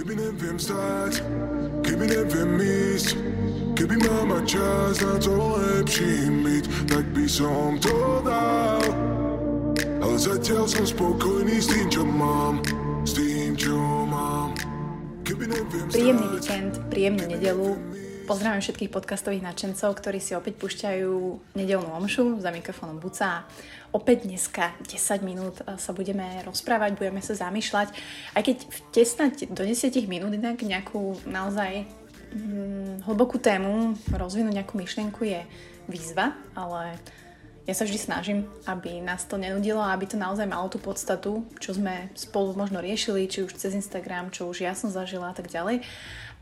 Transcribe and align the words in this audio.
Keby 0.00 0.16
neviem 0.16 0.56
stať, 0.56 1.20
keby 1.84 2.08
neviem 2.08 2.56
ísť, 2.56 3.20
keby 3.76 4.00
mama 4.00 4.40
čas 4.48 4.96
na 5.04 5.20
to 5.20 5.60
lepší 5.60 6.24
myť, 6.40 6.64
tak 6.88 7.04
by 7.12 7.28
som 7.28 7.76
to 7.76 8.24
dal. 8.24 8.80
Ale 10.00 10.16
zatiaľ 10.16 10.64
som 10.72 10.88
spokojný 10.88 11.60
s 11.60 11.68
tým, 11.68 11.92
čo 11.92 12.08
mám, 12.08 12.64
s 13.04 13.12
tým, 13.12 13.52
čo 13.52 13.76
mám. 14.08 14.56
Príjemný 15.92 16.32
víkend, 16.32 16.80
príjemnú 16.88 17.36
nedelu. 17.36 17.76
Pozdravujem 18.24 18.64
všetkých 18.64 18.94
podcastových 18.96 19.44
nadšencov, 19.52 20.00
ktorí 20.00 20.16
si 20.16 20.32
opäť 20.32 20.56
púšťajú 20.64 21.12
nedelnú 21.60 21.92
omšu 21.92 22.40
za 22.40 22.48
mikrofónom 22.48 22.96
Buca 22.96 23.44
Opäť 23.90 24.30
dneska 24.30 24.70
10 24.86 25.26
minút 25.26 25.66
sa 25.66 25.90
budeme 25.90 26.46
rozprávať, 26.46 26.94
budeme 26.94 27.18
sa 27.18 27.34
zamýšľať. 27.34 27.90
Aj 28.38 28.42
keď 28.46 28.70
vtesnať 28.70 29.50
do 29.50 29.66
10 29.66 29.90
minút 30.06 30.30
inak 30.30 30.62
nejakú 30.62 31.18
naozaj 31.26 31.90
hm, 32.30 33.02
hlbokú 33.02 33.42
tému, 33.42 33.98
rozvinúť 34.14 34.62
nejakú 34.62 34.78
myšlienku 34.78 35.26
je 35.26 35.42
výzva, 35.90 36.38
ale 36.54 37.02
ja 37.66 37.74
sa 37.74 37.82
vždy 37.82 37.98
snažím, 37.98 38.46
aby 38.70 39.02
nás 39.02 39.26
to 39.26 39.34
nenudilo 39.34 39.82
a 39.82 39.90
aby 39.90 40.06
to 40.06 40.14
naozaj 40.14 40.46
malo 40.46 40.70
tú 40.70 40.78
podstatu, 40.78 41.42
čo 41.58 41.74
sme 41.74 42.14
spolu 42.14 42.54
možno 42.54 42.78
riešili, 42.78 43.26
či 43.26 43.42
už 43.42 43.58
cez 43.58 43.74
Instagram, 43.74 44.30
čo 44.30 44.46
už 44.46 44.62
ja 44.62 44.78
som 44.78 44.94
zažila 44.94 45.34
a 45.34 45.36
tak 45.36 45.50
ďalej. 45.50 45.82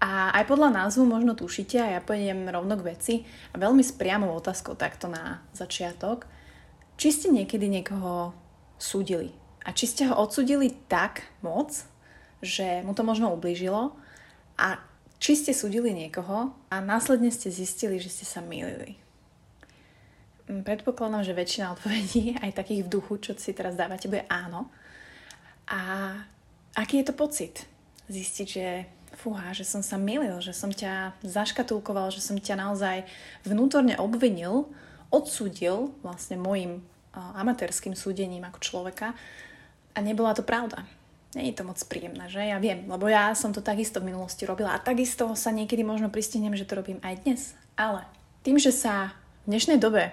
A 0.04 0.36
aj 0.36 0.44
podľa 0.52 0.84
názvu 0.84 1.08
možno 1.08 1.32
tušíte 1.32 1.80
a 1.80 1.96
ja 1.96 2.00
pôjdem 2.04 2.44
rovno 2.52 2.76
k 2.76 2.92
veci 2.92 3.14
a 3.50 3.56
veľmi 3.56 3.80
s 3.80 3.96
priamou 3.96 4.36
otázkou 4.36 4.76
takto 4.76 5.08
na 5.08 5.40
začiatok– 5.56 6.28
či 6.98 7.14
ste 7.14 7.30
niekedy 7.30 7.70
niekoho 7.70 8.34
súdili 8.76 9.30
a 9.62 9.70
či 9.70 9.86
ste 9.86 10.10
ho 10.10 10.18
odsudili 10.18 10.74
tak 10.90 11.22
moc, 11.46 11.70
že 12.42 12.82
mu 12.82 12.92
to 12.92 13.06
možno 13.06 13.30
ublížilo 13.30 13.94
a 14.58 14.82
či 15.22 15.34
ste 15.38 15.54
súdili 15.54 15.94
niekoho 15.94 16.54
a 16.70 16.76
následne 16.82 17.30
ste 17.30 17.54
zistili, 17.54 18.02
že 18.02 18.10
ste 18.10 18.26
sa 18.26 18.42
mýlili. 18.42 18.98
Mm, 20.46 20.62
predpokladám, 20.62 21.26
že 21.26 21.38
väčšina 21.38 21.74
odpovedí, 21.74 22.34
aj 22.44 22.58
takých 22.58 22.86
v 22.86 22.92
duchu, 22.98 23.18
čo 23.22 23.34
si 23.38 23.54
teraz 23.54 23.78
dávate, 23.78 24.10
bude 24.10 24.26
áno. 24.30 24.70
A 25.70 26.14
aký 26.74 27.02
je 27.02 27.06
to 27.10 27.14
pocit? 27.14 27.66
Zistiť, 28.08 28.46
že 28.46 28.66
fúha, 29.18 29.50
že 29.52 29.66
som 29.66 29.82
sa 29.82 29.98
milil, 29.98 30.38
že 30.38 30.54
som 30.54 30.70
ťa 30.70 31.18
zaškatulkoval, 31.26 32.14
že 32.14 32.22
som 32.22 32.38
ťa 32.38 32.54
naozaj 32.56 32.96
vnútorne 33.42 33.98
obvinil 33.98 34.70
odsúdil 35.08 35.92
vlastne 36.04 36.36
môjim 36.36 36.84
amatérským 37.14 37.98
súdením 37.98 38.46
ako 38.46 38.58
človeka 38.60 39.16
a 39.94 39.98
nebola 39.98 40.36
to 40.36 40.46
pravda. 40.46 40.86
Nie 41.36 41.52
je 41.52 41.60
to 41.60 41.68
moc 41.68 41.76
príjemné, 41.84 42.24
že? 42.32 42.40
Ja 42.40 42.56
viem, 42.56 42.88
lebo 42.88 43.04
ja 43.04 43.36
som 43.36 43.52
to 43.52 43.60
takisto 43.60 44.00
v 44.00 44.14
minulosti 44.14 44.48
robila 44.48 44.72
a 44.72 44.80
takisto 44.80 45.28
sa 45.36 45.52
niekedy 45.52 45.84
možno 45.84 46.08
pristihnem, 46.08 46.56
že 46.56 46.64
to 46.64 46.80
robím 46.80 47.02
aj 47.04 47.20
dnes. 47.20 47.52
Ale 47.76 48.08
tým, 48.40 48.56
že 48.56 48.72
sa 48.72 49.12
v 49.44 49.52
dnešnej 49.52 49.76
dobe 49.76 50.08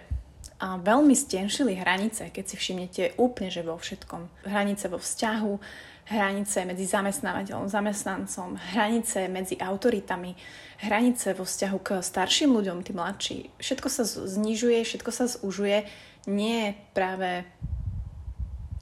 a 0.60 0.76
veľmi 0.80 1.16
stenšili 1.16 1.80
hranice, 1.80 2.32
keď 2.32 2.44
si 2.48 2.56
všimnete 2.56 3.04
úplne, 3.16 3.48
že 3.48 3.64
vo 3.64 3.80
všetkom. 3.80 4.48
Hranice 4.48 4.92
vo 4.92 5.00
vzťahu, 5.00 5.54
hranice 6.06 6.70
medzi 6.70 6.86
zamestnávateľom, 6.86 7.66
zamestnancom, 7.66 8.62
hranice 8.78 9.26
medzi 9.26 9.58
autoritami, 9.58 10.38
hranice 10.86 11.34
vo 11.34 11.46
vzťahu 11.46 11.78
k 11.82 11.90
starším 12.02 12.54
ľuďom, 12.54 12.86
tí 12.86 12.92
mladší. 12.94 13.38
Všetko 13.58 13.88
sa 13.90 14.04
znižuje, 14.06 14.86
všetko 14.86 15.12
sa 15.12 15.26
zúžuje, 15.26 15.90
nie 16.30 16.78
práve 16.94 17.46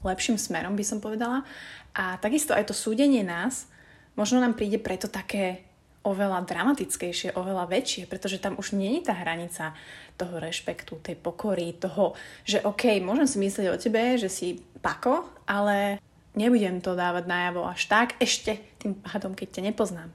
lepším 0.04 0.36
smerom, 0.36 0.76
by 0.76 0.84
som 0.84 1.00
povedala. 1.00 1.48
A 1.96 2.20
takisto 2.20 2.52
aj 2.52 2.68
to 2.68 2.74
súdenie 2.76 3.24
nás 3.24 3.72
možno 4.18 4.38
nám 4.38 4.54
príde 4.54 4.78
preto 4.78 5.10
také 5.10 5.64
oveľa 6.04 6.44
dramatickejšie, 6.44 7.32
oveľa 7.32 7.64
väčšie, 7.64 8.04
pretože 8.04 8.36
tam 8.36 8.60
už 8.60 8.76
nie 8.76 9.00
je 9.00 9.08
tá 9.08 9.16
hranica 9.16 9.72
toho 10.20 10.36
rešpektu, 10.36 11.00
tej 11.00 11.16
pokory, 11.16 11.72
toho, 11.80 12.12
že 12.44 12.60
OK, 12.60 13.00
môžem 13.00 13.24
si 13.24 13.36
myslieť 13.40 13.66
o 13.72 13.80
tebe, 13.80 14.20
že 14.20 14.28
si 14.28 14.60
pako, 14.84 15.24
ale 15.48 15.96
nebudem 16.34 16.82
to 16.82 16.98
dávať 16.98 17.24
najavo 17.26 17.66
až 17.66 17.86
tak, 17.86 18.18
ešte 18.18 18.58
tým 18.82 18.98
pádom, 18.98 19.32
keď 19.34 19.58
ťa 19.58 19.62
nepoznám. 19.70 20.10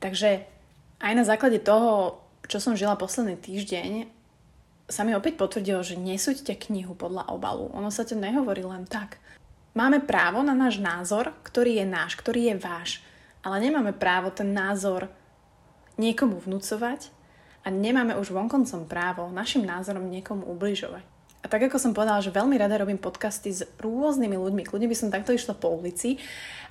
Takže 0.00 0.44
aj 1.00 1.12
na 1.16 1.24
základe 1.24 1.60
toho, 1.60 2.20
čo 2.48 2.58
som 2.60 2.76
žila 2.76 2.96
posledný 2.96 3.36
týždeň, 3.36 4.08
sa 4.90 5.06
mi 5.06 5.14
opäť 5.14 5.38
potvrdilo, 5.38 5.86
že 5.86 5.94
nesúďte 5.94 6.58
knihu 6.66 6.98
podľa 6.98 7.30
obalu. 7.30 7.70
Ono 7.78 7.94
sa 7.94 8.02
to 8.02 8.18
nehovorí 8.18 8.66
len 8.66 8.90
tak. 8.90 9.22
Máme 9.70 10.02
právo 10.02 10.42
na 10.42 10.50
náš 10.50 10.82
názor, 10.82 11.30
ktorý 11.46 11.78
je 11.78 11.86
náš, 11.86 12.18
ktorý 12.18 12.50
je 12.50 12.56
váš, 12.58 12.90
ale 13.46 13.62
nemáme 13.62 13.94
právo 13.94 14.34
ten 14.34 14.50
názor 14.50 15.06
niekomu 15.94 16.42
vnúcovať 16.42 17.14
a 17.62 17.70
nemáme 17.70 18.18
už 18.18 18.34
vonkoncom 18.34 18.90
právo 18.90 19.30
našim 19.30 19.62
názorom 19.62 20.10
niekomu 20.10 20.42
ubližovať. 20.50 21.19
A 21.40 21.48
tak 21.48 21.64
ako 21.64 21.80
som 21.80 21.96
povedala, 21.96 22.20
že 22.20 22.32
veľmi 22.32 22.52
rada 22.60 22.76
robím 22.76 23.00
podcasty 23.00 23.48
s 23.48 23.64
rôznymi 23.80 24.36
ľuďmi, 24.36 24.62
kľudne 24.68 24.88
by 24.92 24.96
som 24.96 25.08
takto 25.08 25.32
išla 25.32 25.56
po 25.56 25.72
ulici. 25.72 26.20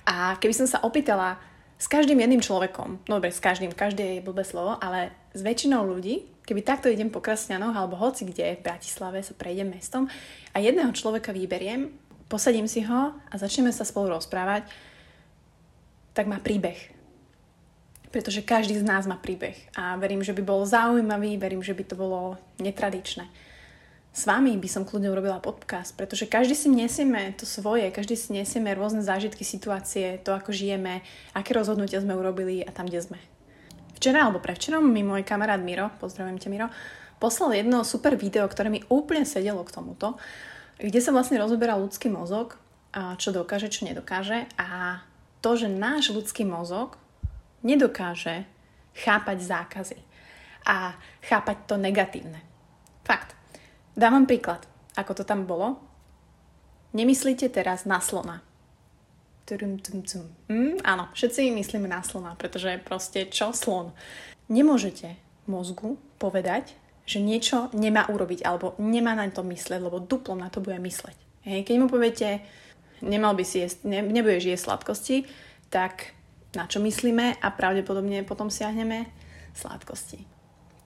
A 0.06 0.38
keby 0.38 0.54
som 0.54 0.66
sa 0.70 0.78
opýtala 0.86 1.42
s 1.80 1.90
každým 1.90 2.20
jedným 2.22 2.44
človekom, 2.44 3.02
no 3.08 3.12
dobre, 3.18 3.34
s 3.34 3.42
každým, 3.42 3.72
každé 3.74 4.20
je 4.20 4.26
blbé 4.26 4.46
slovo, 4.46 4.78
ale 4.78 5.10
s 5.34 5.40
väčšinou 5.40 5.82
ľudí, 5.88 6.28
keby 6.46 6.60
takto 6.60 6.92
idem 6.92 7.08
po 7.08 7.24
Krasňanoch 7.24 7.72
alebo 7.72 7.96
hoci 7.96 8.28
kde 8.28 8.58
v 8.58 8.64
Bratislave 8.66 9.24
sa 9.24 9.34
prejdem 9.34 9.72
mestom 9.72 10.06
a 10.52 10.56
jedného 10.60 10.92
človeka 10.92 11.32
vyberiem, 11.32 11.90
posadím 12.28 12.70
si 12.70 12.84
ho 12.86 13.16
a 13.16 13.34
začneme 13.34 13.72
sa 13.74 13.82
spolu 13.82 14.12
rozprávať, 14.14 14.68
tak 16.14 16.30
má 16.30 16.38
príbeh. 16.38 16.78
Pretože 18.10 18.42
každý 18.42 18.74
z 18.76 18.84
nás 18.84 19.06
má 19.06 19.14
príbeh 19.16 19.56
a 19.78 19.94
verím, 19.96 20.20
že 20.20 20.34
by 20.34 20.42
bol 20.42 20.66
zaujímavý, 20.66 21.38
verím, 21.38 21.62
že 21.62 21.74
by 21.74 21.84
to 21.86 21.94
bolo 21.94 22.36
netradičné. 22.58 23.49
S 24.10 24.26
vami 24.26 24.58
by 24.58 24.66
som 24.66 24.82
kľudne 24.82 25.06
urobila 25.06 25.38
podcast, 25.38 25.94
pretože 25.94 26.26
každý 26.26 26.58
si 26.58 26.66
nesieme 26.66 27.30
to 27.38 27.46
svoje, 27.46 27.94
každý 27.94 28.18
si 28.18 28.34
nesieme 28.34 28.74
rôzne 28.74 29.06
zážitky, 29.06 29.46
situácie, 29.46 30.18
to 30.26 30.34
ako 30.34 30.50
žijeme, 30.50 31.06
aké 31.30 31.54
rozhodnutia 31.54 32.02
sme 32.02 32.18
urobili 32.18 32.66
a 32.66 32.74
tam, 32.74 32.90
kde 32.90 33.06
sme. 33.06 33.18
Včera 33.94 34.26
alebo 34.26 34.42
prevčerom 34.42 34.82
mi 34.82 35.06
môj 35.06 35.22
kamarát 35.22 35.62
Miro, 35.62 35.94
pozdravujem 36.02 36.42
ťa 36.42 36.50
Miro, 36.50 36.66
poslal 37.22 37.54
jedno 37.54 37.86
super 37.86 38.18
video, 38.18 38.50
ktoré 38.50 38.66
mi 38.66 38.82
úplne 38.90 39.22
sedelo 39.22 39.62
k 39.62 39.78
tomuto, 39.78 40.18
kde 40.80 40.98
sa 40.98 41.14
vlastne 41.14 41.38
rozoberá 41.38 41.78
ľudský 41.78 42.10
mozog, 42.10 42.58
čo 42.90 43.30
dokáže, 43.30 43.70
čo 43.70 43.86
nedokáže 43.86 44.50
a 44.58 44.98
to, 45.38 45.54
že 45.54 45.70
náš 45.70 46.10
ľudský 46.10 46.42
mozog 46.42 46.98
nedokáže 47.62 48.42
chápať 48.90 49.38
zákazy 49.38 49.98
a 50.66 50.98
chápať 51.22 51.56
to 51.70 51.78
negatívne. 51.78 52.42
Fakt. 53.06 53.38
Dávam 54.00 54.24
príklad, 54.24 54.64
ako 54.96 55.12
to 55.12 55.28
tam 55.28 55.44
bolo. 55.44 55.76
Nemyslíte 56.96 57.52
teraz 57.52 57.84
na 57.84 58.00
slona. 58.00 58.40
Mm, 60.48 60.80
áno, 60.80 61.12
všetci 61.12 61.52
myslíme 61.52 61.84
na 61.84 62.00
slona, 62.00 62.32
pretože 62.32 62.80
proste 62.80 63.28
čo 63.28 63.52
slon? 63.52 63.92
Nemôžete 64.48 65.20
mozgu 65.44 66.00
povedať, 66.16 66.72
že 67.04 67.20
niečo 67.20 67.68
nemá 67.76 68.08
urobiť 68.08 68.40
alebo 68.40 68.72
nemá 68.80 69.12
na 69.12 69.28
to 69.28 69.44
mysleť, 69.44 69.84
lebo 69.84 70.00
duplom 70.00 70.40
na 70.40 70.48
to 70.48 70.64
bude 70.64 70.80
mysleť. 70.80 71.20
Hej, 71.44 71.68
keď 71.68 71.76
mu 71.76 71.92
poviete, 71.92 72.40
nemal 73.04 73.36
by 73.36 73.44
si 73.44 73.68
jesť, 73.68 73.84
ne, 73.84 74.00
nebudeš 74.00 74.48
jesť 74.48 74.64
sladkosti, 74.64 75.28
tak 75.68 76.16
na 76.56 76.64
čo 76.64 76.80
myslíme 76.80 77.36
a 77.36 77.48
pravdepodobne 77.52 78.24
potom 78.24 78.48
siahneme 78.48 79.12
sladkosti. 79.52 80.24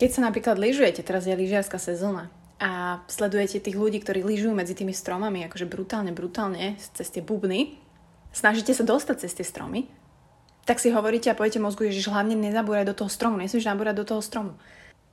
Keď 0.03 0.11
sa 0.11 0.21
napríklad 0.27 0.59
lyžujete, 0.59 1.07
teraz 1.07 1.31
je 1.31 1.39
lyžiarska 1.39 1.79
sezóna 1.79 2.27
a 2.65 3.05
sledujete 3.13 3.61
tých 3.61 3.77
ľudí, 3.77 4.01
ktorí 4.01 4.25
lyžujú 4.25 4.57
medzi 4.57 4.73
tými 4.73 4.97
stromami, 4.97 5.45
akože 5.45 5.69
brutálne, 5.69 6.17
brutálne, 6.17 6.81
cez 6.81 7.13
tie 7.13 7.21
bubny, 7.21 7.77
snažíte 8.33 8.73
sa 8.73 8.89
dostať 8.89 9.17
cez 9.21 9.37
tie 9.37 9.45
stromy, 9.45 9.85
tak 10.65 10.81
si 10.81 10.89
hovoríte 10.89 11.29
a 11.29 11.37
poviete 11.37 11.61
mozgu, 11.61 11.93
že 11.93 12.09
hlavne 12.09 12.33
nezabúraj 12.41 12.89
do 12.89 12.97
toho 12.97 13.13
stromu, 13.13 13.37
nesmieš 13.37 13.69
nabúrať 13.69 14.01
do 14.01 14.09
toho 14.09 14.25
stromu. 14.25 14.57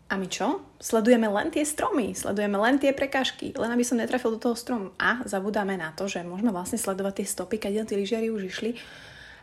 A 0.08 0.16
my 0.16 0.32
čo? 0.32 0.64
Sledujeme 0.80 1.28
len 1.28 1.52
tie 1.52 1.68
stromy, 1.68 2.16
sledujeme 2.16 2.56
len 2.56 2.80
tie 2.80 2.96
prekážky, 2.96 3.52
len 3.56 3.72
aby 3.72 3.84
som 3.84 4.00
netrafil 4.00 4.36
do 4.36 4.40
toho 4.40 4.56
stromu. 4.56 4.96
A 4.96 5.24
zabudáme 5.28 5.76
na 5.76 5.92
to, 5.92 6.08
že 6.08 6.24
môžeme 6.24 6.56
vlastne 6.56 6.80
sledovať 6.80 7.24
tie 7.24 7.28
stopy, 7.28 7.56
keď 7.60 7.84
tí 7.84 8.00
lyžiari 8.00 8.32
už 8.32 8.48
išli 8.48 8.80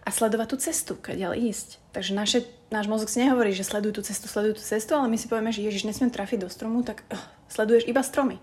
a 0.09 0.11
sledovať 0.11 0.49
tú 0.49 0.57
cestu, 0.57 0.93
keď 0.97 1.37
ísť. 1.37 1.85
Takže 1.93 2.17
naše, 2.17 2.49
náš 2.73 2.89
mozog 2.89 3.13
si 3.13 3.21
nehovorí, 3.21 3.53
že 3.53 3.61
sleduj 3.61 3.93
tú 3.93 4.01
cestu, 4.01 4.25
sleduj 4.25 4.57
tú 4.57 4.65
cestu, 4.65 4.97
ale 4.97 5.13
my 5.13 5.21
si 5.21 5.29
povieme, 5.29 5.53
že 5.53 5.61
Ježiš, 5.61 5.85
nesmiem 5.85 6.09
trafiť 6.09 6.41
do 6.41 6.49
stromu, 6.49 6.81
tak 6.81 7.05
uh, 7.13 7.21
sleduješ 7.53 7.85
iba 7.85 8.01
stromy. 8.01 8.41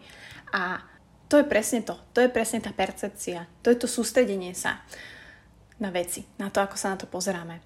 A 0.54 0.86
to 1.26 1.42
je 1.42 1.46
presne 1.50 1.82
to. 1.82 1.98
To 2.14 2.22
je 2.22 2.30
presne 2.30 2.62
tá 2.62 2.70
percepcia. 2.70 3.50
To 3.66 3.74
je 3.74 3.82
to 3.82 3.90
sústredenie 3.90 4.54
sa 4.54 4.86
na 5.82 5.90
veci, 5.90 6.30
na 6.38 6.54
to, 6.54 6.62
ako 6.62 6.78
sa 6.78 6.94
na 6.94 7.02
to 7.02 7.10
pozeráme. 7.10 7.58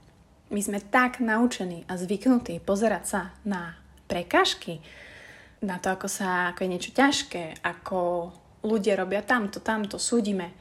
My 0.48 0.62
sme 0.63 0.80
tak 0.80 1.19
naučení 1.19 1.84
a 1.92 2.00
zvyknutí 2.00 2.63
pozerať 2.63 3.04
sa 3.04 3.22
na 3.44 3.75
prekažky, 4.07 4.80
na 5.60 5.75
to, 5.75 5.92
ako, 5.92 6.07
sa, 6.07 6.56
ako 6.56 6.63
je 6.63 6.72
niečo 6.72 6.92
ťažké, 6.95 7.68
ako 7.68 8.31
ľudia 8.63 8.95
robia 8.95 9.19
tamto, 9.28 9.60
tamto, 9.60 10.00
súdime. 10.00 10.56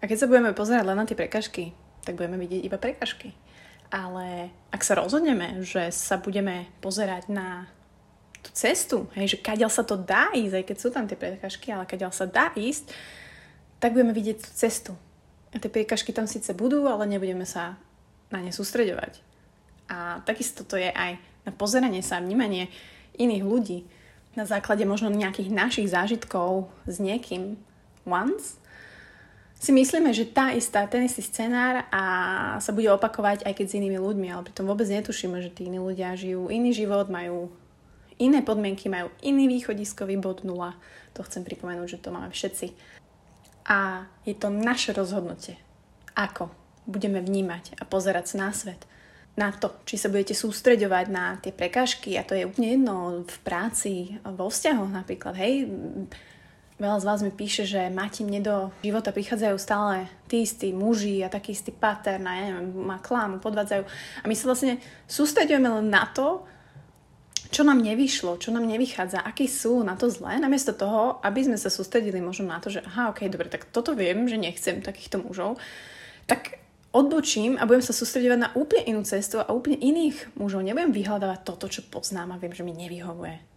A 0.00 0.08
keď 0.08 0.24
sa 0.24 0.30
budeme 0.32 0.56
pozerať 0.56 0.88
len 0.88 0.96
na 0.96 1.04
tie 1.04 1.12
prekažky, 1.12 1.83
tak 2.04 2.20
budeme 2.20 2.38
vidieť 2.38 2.62
iba 2.62 2.78
prekažky. 2.78 3.32
Ale 3.88 4.50
ak 4.74 4.82
sa 4.82 4.98
rozhodneme, 4.98 5.62
že 5.64 5.88
sa 5.94 6.20
budeme 6.20 6.68
pozerať 6.84 7.30
na 7.30 7.68
tú 8.44 8.52
cestu, 8.52 9.08
hej, 9.16 9.36
že 9.36 9.38
kadiaľ 9.40 9.70
sa 9.72 9.86
to 9.86 9.96
dá 9.96 10.28
ísť, 10.36 10.54
aj 10.60 10.64
keď 10.68 10.76
sú 10.76 10.88
tam 10.92 11.08
tie 11.08 11.16
prekažky, 11.16 11.72
ale 11.72 11.88
kadiaľ 11.88 12.12
sa 12.12 12.28
dá 12.28 12.52
ísť, 12.52 12.92
tak 13.80 13.96
budeme 13.96 14.12
vidieť 14.12 14.38
tú 14.40 14.50
cestu. 14.52 14.92
A 15.54 15.62
tie 15.62 15.70
priekažky 15.72 16.12
tam 16.12 16.28
síce 16.28 16.52
budú, 16.52 16.84
ale 16.84 17.08
nebudeme 17.08 17.46
sa 17.48 17.78
na 18.28 18.42
ne 18.42 18.52
sústreďovať. 18.52 19.22
A 19.88 20.20
takisto 20.26 20.66
to 20.66 20.76
je 20.76 20.90
aj 20.90 21.16
na 21.44 21.52
pozeranie 21.52 22.00
sa, 22.00 22.20
vnímanie 22.20 22.72
iných 23.14 23.44
ľudí 23.44 23.78
na 24.34 24.44
základe 24.48 24.82
možno 24.82 25.14
nejakých 25.14 25.54
našich 25.54 25.88
zážitkov 25.92 26.66
s 26.88 26.98
niekým 26.98 27.54
once, 28.02 28.58
si 29.64 29.72
myslíme, 29.72 30.12
že 30.12 30.28
tá 30.28 30.52
istá, 30.52 30.84
ten 30.84 31.08
istý 31.08 31.24
scenár 31.24 31.88
a 31.88 32.02
sa 32.60 32.68
bude 32.76 32.92
opakovať 32.92 33.48
aj 33.48 33.56
keď 33.56 33.66
s 33.72 33.76
inými 33.80 33.96
ľuďmi, 33.96 34.28
ale 34.28 34.44
pritom 34.44 34.68
vôbec 34.68 34.84
netušíme, 34.84 35.40
že 35.40 35.48
tí 35.48 35.72
iní 35.72 35.80
ľudia 35.80 36.12
žijú 36.12 36.52
iný 36.52 36.76
život, 36.76 37.08
majú 37.08 37.48
iné 38.20 38.44
podmienky, 38.44 38.92
majú 38.92 39.08
iný 39.24 39.48
východiskový 39.48 40.20
bod 40.20 40.44
nula. 40.44 40.76
To 41.16 41.24
chcem 41.24 41.48
pripomenúť, 41.48 41.96
že 41.96 42.02
to 42.04 42.12
máme 42.12 42.28
všetci. 42.28 42.76
A 43.64 44.04
je 44.28 44.36
to 44.36 44.52
naše 44.52 44.92
rozhodnutie. 44.92 45.56
Ako 46.12 46.52
budeme 46.84 47.24
vnímať 47.24 47.80
a 47.80 47.88
pozerať 47.88 48.36
sa 48.36 48.36
na 48.44 48.50
svet. 48.52 48.84
Na 49.34 49.50
to, 49.50 49.72
či 49.88 49.96
sa 49.96 50.12
budete 50.12 50.36
sústreďovať 50.36 51.06
na 51.08 51.40
tie 51.40 51.50
prekážky 51.50 52.14
a 52.14 52.22
to 52.22 52.36
je 52.36 52.46
úplne 52.46 52.76
jedno 52.76 53.24
v 53.24 53.38
práci, 53.40 54.20
vo 54.22 54.46
vzťahoch 54.52 54.92
napríklad. 54.92 55.34
Hej, 55.40 55.72
Veľa 56.74 56.98
z 56.98 57.06
vás 57.06 57.20
mi 57.22 57.30
píše, 57.30 57.62
že 57.62 57.86
máte 57.86 58.26
mne 58.26 58.42
do 58.42 58.56
života 58.82 59.14
prichádzajú 59.14 59.56
stále 59.62 60.10
tí 60.26 60.42
istí 60.42 60.74
muži 60.74 61.22
a 61.22 61.30
taký 61.30 61.54
istý 61.54 61.70
pattern 61.70 62.26
a 62.26 62.34
ja 62.34 62.42
neviem, 62.50 62.74
ma 62.82 62.98
klamu, 62.98 63.38
podvádzajú. 63.38 63.86
A 64.20 64.24
my 64.26 64.34
sa 64.34 64.50
vlastne 64.50 64.82
sústredujeme 65.06 65.70
len 65.70 65.86
na 65.86 66.10
to, 66.10 66.42
čo 67.54 67.62
nám 67.62 67.78
nevyšlo, 67.78 68.42
čo 68.42 68.50
nám 68.50 68.66
nevychádza, 68.66 69.22
akí 69.22 69.46
sú 69.46 69.86
na 69.86 69.94
to 69.94 70.10
zlé, 70.10 70.42
namiesto 70.42 70.74
toho, 70.74 71.22
aby 71.22 71.46
sme 71.46 71.54
sa 71.54 71.70
sústredili 71.70 72.18
možno 72.18 72.50
na 72.50 72.58
to, 72.58 72.74
že 72.74 72.82
aha, 72.82 73.14
ok, 73.14 73.30
dobre, 73.30 73.46
tak 73.46 73.70
toto 73.70 73.94
viem, 73.94 74.26
že 74.26 74.34
nechcem 74.34 74.82
takýchto 74.82 75.22
mužov, 75.22 75.62
tak 76.26 76.58
odbočím 76.90 77.54
a 77.54 77.70
budem 77.70 77.86
sa 77.86 77.94
sústredovať 77.94 78.38
na 78.42 78.50
úplne 78.58 78.90
inú 78.90 79.06
cestu 79.06 79.38
a 79.38 79.54
úplne 79.54 79.78
iných 79.78 80.34
mužov. 80.34 80.66
Nebudem 80.66 80.90
vyhľadávať 80.90 81.46
toto, 81.46 81.70
čo 81.70 81.86
poznám 81.86 82.34
a 82.34 82.40
viem, 82.42 82.50
že 82.50 82.66
mi 82.66 82.74
nevyhovuje. 82.74 83.53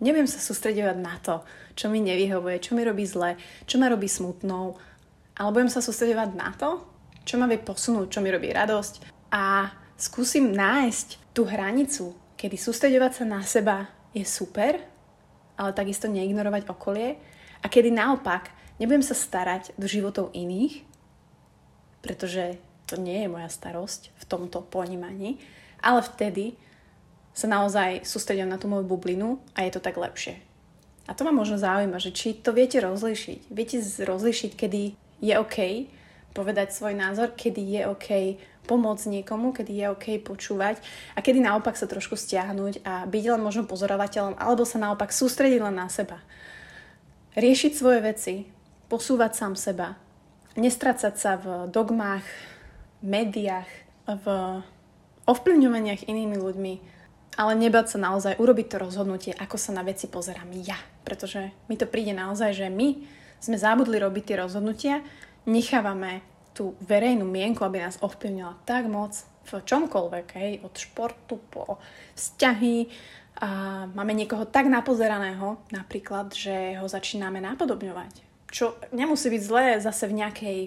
Nebudem 0.00 0.28
sa 0.28 0.40
sústredovať 0.40 0.96
na 0.96 1.16
to, 1.20 1.44
čo 1.76 1.92
mi 1.92 2.00
nevyhovuje, 2.00 2.60
čo 2.60 2.72
mi 2.72 2.82
robí 2.84 3.04
zle, 3.04 3.36
čo 3.68 3.76
ma 3.76 3.92
robí 3.92 4.08
smutnou, 4.08 4.80
ale 5.36 5.48
budem 5.52 5.68
sa 5.68 5.84
sústredovať 5.84 6.30
na 6.36 6.50
to, 6.56 6.80
čo 7.24 7.36
ma 7.36 7.44
vie 7.44 7.60
posunúť, 7.60 8.08
čo 8.08 8.24
mi 8.24 8.32
robí 8.32 8.48
radosť. 8.48 9.28
A 9.32 9.68
skúsim 10.00 10.56
nájsť 10.56 11.36
tú 11.36 11.44
hranicu 11.44 12.16
kedy 12.40 12.56
sústredovať 12.56 13.20
sa 13.20 13.24
na 13.28 13.44
seba 13.44 13.84
je 14.16 14.24
super, 14.24 14.80
ale 15.60 15.76
takisto 15.76 16.08
neignorovať 16.08 16.72
okolie. 16.72 17.20
A 17.60 17.68
kedy 17.68 17.92
naopak 17.92 18.48
nebudem 18.80 19.04
sa 19.04 19.12
starať 19.12 19.76
do 19.76 19.84
životov 19.84 20.32
iných, 20.32 20.80
pretože 22.00 22.56
to 22.88 22.96
nie 22.96 23.20
je 23.20 23.28
moja 23.28 23.52
starosť 23.52 24.08
v 24.16 24.24
tomto 24.24 24.64
ponímaní, 24.64 25.36
ale 25.84 26.00
vtedy 26.00 26.56
sa 27.40 27.48
naozaj 27.48 28.04
sústredím 28.04 28.52
na 28.52 28.60
tú 28.60 28.68
moju 28.68 28.84
bublinu 28.84 29.40
a 29.56 29.64
je 29.64 29.72
to 29.72 29.80
tak 29.80 29.96
lepšie. 29.96 30.36
A 31.08 31.16
to 31.16 31.24
ma 31.24 31.32
možno 31.32 31.56
zaujíma, 31.56 31.96
že 31.96 32.12
či 32.12 32.36
to 32.36 32.52
viete 32.52 32.76
rozlišiť. 32.78 33.48
Viete 33.48 33.80
rozlišiť, 33.80 34.52
kedy 34.52 34.82
je 35.24 35.34
OK 35.40 35.88
povedať 36.30 36.70
svoj 36.70 36.94
názor, 36.94 37.34
kedy 37.34 37.58
je 37.58 37.82
OK 37.90 38.08
pomôcť 38.70 39.10
niekomu, 39.10 39.50
kedy 39.50 39.72
je 39.74 39.86
OK 39.90 40.06
počúvať 40.22 40.78
a 41.16 41.24
kedy 41.24 41.42
naopak 41.42 41.74
sa 41.74 41.90
trošku 41.90 42.14
stiahnuť 42.14 42.86
a 42.86 43.02
byť 43.10 43.24
len 43.34 43.42
možno 43.42 43.66
pozorovateľom 43.66 44.38
alebo 44.38 44.62
sa 44.62 44.78
naopak 44.78 45.10
sústrediť 45.10 45.58
len 45.58 45.74
na 45.74 45.90
seba. 45.90 46.22
Riešiť 47.34 47.72
svoje 47.74 47.98
veci, 48.06 48.34
posúvať 48.86 49.32
sám 49.34 49.54
seba, 49.58 49.98
nestracať 50.54 51.14
sa 51.18 51.34
v 51.34 51.66
dogmách, 51.70 52.26
médiách, 53.02 53.70
v 54.06 54.26
ovplyvňovaniach 55.26 56.06
inými 56.06 56.38
ľuďmi, 56.38 56.74
ale 57.38 57.52
nebať 57.54 57.94
sa 57.94 57.98
naozaj 58.02 58.38
urobiť 58.42 58.66
to 58.66 58.76
rozhodnutie, 58.82 59.32
ako 59.36 59.56
sa 59.58 59.70
na 59.70 59.86
veci 59.86 60.10
pozerám 60.10 60.50
ja. 60.66 60.78
Pretože 61.06 61.54
mi 61.70 61.78
to 61.78 61.86
príde 61.86 62.10
naozaj, 62.10 62.54
že 62.54 62.66
my 62.66 62.98
sme 63.40 63.56
zabudli 63.56 63.96
robiť 63.96 64.24
tie 64.30 64.36
rozhodnutia, 64.40 65.00
nechávame 65.46 66.20
tú 66.52 66.74
verejnú 66.84 67.24
mienku, 67.24 67.62
aby 67.62 67.80
nás 67.80 67.96
ovplyvnila 68.02 68.58
tak 68.66 68.90
moc 68.90 69.16
v 69.48 69.64
čomkoľvek, 69.64 70.26
hej, 70.36 70.52
od 70.60 70.74
športu 70.76 71.40
po 71.48 71.80
vzťahy. 72.18 72.90
A 73.40 73.48
máme 73.96 74.12
niekoho 74.12 74.44
tak 74.44 74.68
napozeraného, 74.68 75.56
napríklad, 75.72 76.36
že 76.36 76.76
ho 76.76 76.84
začíname 76.84 77.40
napodobňovať. 77.40 78.12
Čo 78.52 78.76
nemusí 78.92 79.32
byť 79.32 79.42
zlé 79.42 79.64
zase 79.80 80.10
v 80.10 80.18
nejakej 80.20 80.58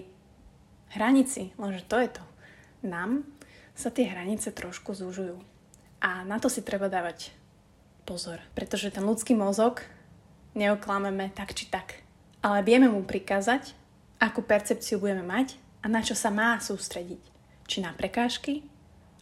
hranici, 0.98 1.54
lenže 1.54 1.86
to 1.86 1.96
je 2.02 2.08
to. 2.10 2.24
Nám 2.82 3.22
sa 3.78 3.94
tie 3.94 4.10
hranice 4.10 4.50
trošku 4.50 4.96
zúžujú. 4.96 5.53
A 6.04 6.20
na 6.28 6.36
to 6.36 6.52
si 6.52 6.60
treba 6.60 6.92
dávať 6.92 7.32
pozor, 8.04 8.36
pretože 8.52 8.92
ten 8.92 9.00
ľudský 9.00 9.32
mozog 9.32 9.80
neoklameme 10.52 11.32
tak 11.32 11.56
či 11.56 11.64
tak. 11.72 12.04
Ale 12.44 12.60
vieme 12.60 12.92
mu 12.92 13.08
prikázať, 13.08 13.72
akú 14.20 14.44
percepciu 14.44 15.00
budeme 15.00 15.24
mať 15.24 15.56
a 15.80 15.88
na 15.88 16.04
čo 16.04 16.12
sa 16.12 16.28
má 16.28 16.60
sústrediť. 16.60 17.24
Či 17.64 17.80
na 17.80 17.96
prekážky, 17.96 18.68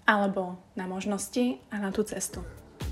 alebo 0.03 0.59
na 0.75 0.91
možnosti 0.91 1.63
a 1.71 1.79
na 1.79 1.95
tú 1.95 2.03
cestu. 2.03 2.43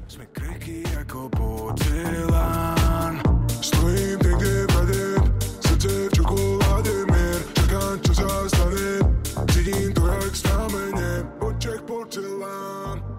Sme 0.07 0.27
kreky 0.31 0.87
ako 1.07 1.27
porcelán 1.35 3.19
Stojím 3.63 4.19
niekde 4.23 4.67
vade 4.75 5.03
Srdce 5.63 5.91
v 5.91 6.11
čokoláde 6.15 6.97
mier 7.11 7.43
Čakám, 7.55 7.95
čo 8.07 8.13
sa 8.19 8.31
stane 8.51 8.91
Cítim 9.51 9.91
to 9.95 10.03
jak 10.07 10.35
znamenie 10.35 11.27
Oček 11.43 11.83
porcelán 11.87 13.10